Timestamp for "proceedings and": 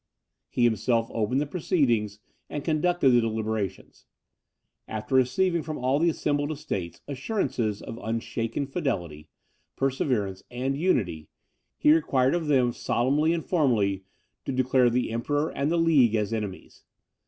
1.45-2.63